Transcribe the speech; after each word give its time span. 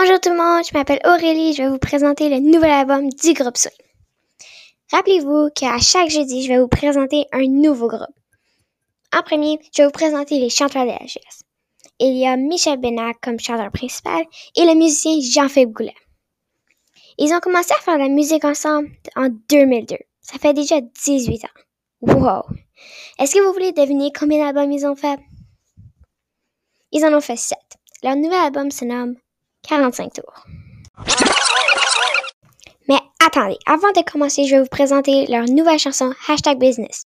Bonjour 0.00 0.18
tout 0.18 0.30
le 0.30 0.36
monde, 0.36 0.64
je 0.64 0.72
m'appelle 0.72 1.00
Aurélie, 1.04 1.52
je 1.52 1.62
vais 1.62 1.68
vous 1.68 1.78
présenter 1.78 2.30
le 2.30 2.38
nouvel 2.38 2.70
album 2.70 3.10
du 3.10 3.34
groupe 3.34 3.58
Swing. 3.58 3.74
Rappelez-vous 4.90 5.50
qu'à 5.54 5.76
chaque 5.76 6.08
jeudi, 6.08 6.42
je 6.42 6.48
vais 6.48 6.58
vous 6.58 6.68
présenter 6.68 7.26
un 7.32 7.46
nouveau 7.46 7.86
groupe. 7.86 8.16
En 9.14 9.20
premier, 9.20 9.58
je 9.76 9.82
vais 9.82 9.86
vous 9.86 9.92
présenter 9.92 10.38
les 10.38 10.48
chanteurs 10.48 10.84
de 10.84 10.92
la 10.92 11.04
GS. 11.04 11.44
Il 11.98 12.16
y 12.16 12.26
a 12.26 12.38
Michel 12.38 12.78
Benac 12.78 13.20
comme 13.20 13.38
chanteur 13.38 13.70
principal 13.72 14.24
et 14.56 14.64
le 14.64 14.74
musicien 14.74 15.20
Jean-Philippe 15.20 15.72
Goulet. 15.72 15.96
Ils 17.18 17.34
ont 17.34 17.40
commencé 17.40 17.74
à 17.78 17.82
faire 17.82 17.98
de 17.98 18.02
la 18.04 18.08
musique 18.08 18.46
ensemble 18.46 18.88
en 19.16 19.28
2002. 19.50 19.96
Ça 20.22 20.38
fait 20.38 20.54
déjà 20.54 20.80
18 20.80 21.44
ans. 21.44 21.48
Wow! 22.00 22.44
Est-ce 23.18 23.34
que 23.34 23.46
vous 23.46 23.52
voulez 23.52 23.72
deviner 23.72 24.12
combien 24.18 24.46
d'albums 24.46 24.72
ils 24.72 24.86
ont 24.86 24.96
fait? 24.96 25.20
Ils 26.90 27.04
en 27.04 27.12
ont 27.12 27.20
fait 27.20 27.36
7. 27.36 27.58
Leur 28.02 28.16
nouvel 28.16 28.40
album 28.40 28.70
se 28.70 28.86
nomme 28.86 29.16
45 29.68 30.12
tours. 30.12 30.44
Mais 32.88 32.98
attendez, 33.24 33.58
avant 33.66 33.92
de 33.92 34.02
commencer, 34.10 34.46
je 34.46 34.56
vais 34.56 34.62
vous 34.62 34.68
présenter 34.68 35.26
leur 35.26 35.44
nouvelle 35.44 35.78
chanson 35.78 36.12
Hashtag 36.28 36.58
Business. 36.58 37.04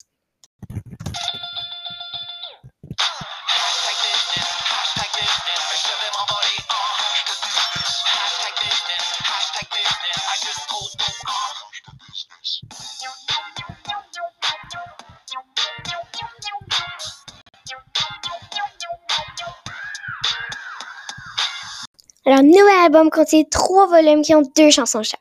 Leur 22.25 22.41
nouvel 22.41 22.79
album 22.85 23.09
contient 23.09 23.43
trois 23.43 23.85
volumes 23.87 24.21
qui 24.21 24.33
ont 24.33 24.43
deux 24.55 24.69
chansons 24.69 25.03
chaque. 25.03 25.19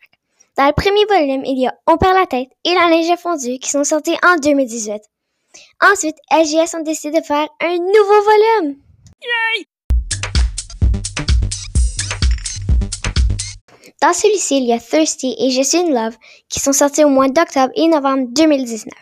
Dans 0.56 0.68
le 0.68 0.72
premier 0.72 1.04
volume, 1.06 1.44
il 1.44 1.60
y 1.60 1.66
a 1.66 1.74
On 1.88 1.96
perd 1.96 2.14
la 2.16 2.26
tête 2.26 2.50
et 2.64 2.74
La 2.74 2.88
neige 2.90 3.10
a 3.10 3.16
fondu 3.16 3.58
qui 3.58 3.70
sont 3.70 3.82
sortis 3.82 4.14
en 4.24 4.36
2018. 4.36 5.02
Ensuite, 5.82 6.16
LGS 6.30 6.76
ont 6.76 6.84
décidé 6.84 7.18
de 7.18 7.24
faire 7.24 7.48
un 7.60 7.76
nouveau 7.76 8.22
volume. 8.22 8.76
Yay! 9.20 9.66
Dans 14.00 14.12
celui-ci, 14.12 14.58
il 14.58 14.66
y 14.66 14.72
a 14.72 14.78
Thirsty 14.78 15.34
et 15.40 15.50
Je 15.50 15.62
suis 15.62 15.78
in 15.78 15.90
love 15.90 16.16
qui 16.48 16.60
sont 16.60 16.72
sortis 16.72 17.02
au 17.02 17.08
mois 17.08 17.26
d'octobre 17.26 17.72
et 17.74 17.88
novembre 17.88 18.28
2019. 18.30 18.92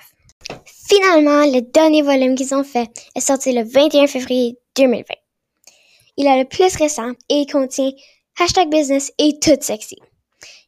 Finalement, 0.88 1.44
le 1.44 1.60
dernier 1.60 2.00
volume 2.00 2.34
qu'ils 2.34 2.54
ont 2.54 2.64
fait 2.64 2.88
est 3.14 3.20
sorti 3.20 3.52
le 3.52 3.62
21 3.62 4.06
février 4.06 4.56
2020. 4.76 5.04
Il 6.22 6.26
est 6.26 6.38
le 6.38 6.44
plus 6.46 6.76
récent 6.76 7.12
et 7.30 7.36
il 7.36 7.46
contient 7.46 7.92
hashtag 8.38 8.68
business 8.68 9.10
et 9.16 9.38
tout 9.40 9.56
sexy. 9.58 9.96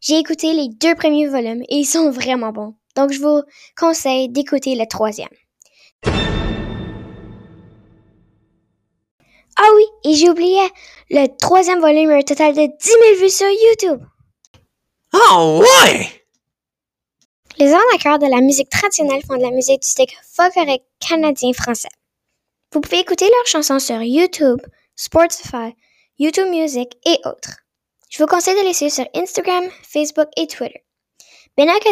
J'ai 0.01 0.17
écouté 0.17 0.55
les 0.55 0.69
deux 0.71 0.95
premiers 0.95 1.27
volumes 1.27 1.63
et 1.69 1.77
ils 1.77 1.85
sont 1.85 2.11
vraiment 2.11 2.53
bons. 2.53 2.75
Donc 2.97 3.13
je 3.13 3.21
vous 3.21 3.43
conseille 3.77 4.31
d'écouter 4.31 4.77
le 4.77 4.87
troisième. 4.87 5.29
Ah 9.57 9.69
oui, 9.77 9.85
et 10.05 10.15
j'ai 10.15 10.31
oublié, 10.31 10.63
le 11.11 11.27
troisième 11.37 11.81
volume 11.81 12.09
a 12.09 12.15
un 12.15 12.23
total 12.23 12.55
de 12.55 12.63
10 12.63 12.73
000 12.81 13.01
vues 13.21 13.29
sur 13.29 13.47
YouTube. 13.47 14.01
Oh 15.13 15.61
ouais! 15.61 16.09
Les 17.59 17.75
arnaqueurs 17.75 18.19
de 18.19 18.31
la 18.31 18.41
musique 18.41 18.71
traditionnelle 18.71 19.21
font 19.29 19.37
de 19.37 19.43
la 19.43 19.51
musique 19.51 19.83
du 19.83 19.89
stick 19.89 20.17
folklorique 20.35 20.85
canadien-français. 21.07 21.91
Vous 22.73 22.81
pouvez 22.81 23.01
écouter 23.01 23.27
leurs 23.27 23.47
chansons 23.47 23.81
sur 23.81 24.01
YouTube, 24.01 24.63
Spotify, 25.03 25.75
YouTube 26.17 26.47
Music 26.47 26.93
et 27.05 27.19
autres. 27.25 27.57
Je 28.09 28.23
vous 28.23 28.27
conseille 28.27 28.55
de 28.55 28.65
les 28.65 28.73
suivre 28.73 28.93
sur 28.93 29.05
Instagram, 29.17 29.65
Facebook 29.83 30.29
et 30.37 30.47
Twitter. 30.47 30.81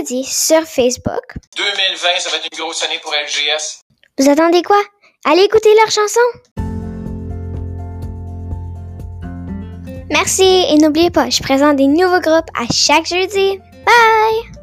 Dit 0.05 0.25
sur 0.25 0.63
Facebook 0.63 1.35
2020, 1.57 2.21
ça 2.21 2.31
va 2.31 2.37
être 2.37 2.47
une 2.53 2.59
grosse 2.59 2.85
année 2.85 3.01
pour 3.03 3.13
LGS. 3.13 3.83
Vous 4.17 4.31
attendez 4.31 4.63
quoi? 4.63 4.81
Allez 5.25 5.43
écouter 5.43 5.75
leurs 5.75 5.91
chansons! 5.91 6.21
Merci 10.09 10.67
et 10.71 10.77
n'oubliez 10.77 11.11
pas, 11.11 11.31
je 11.31 11.43
présente 11.43 11.77
des 11.77 11.89
nouveaux 11.89 12.21
groupes 12.21 12.51
à 12.55 12.73
chaque 12.73 13.07
jeudi. 13.07 13.59
Bye! 13.85 14.60